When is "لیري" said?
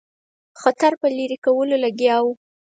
1.17-1.37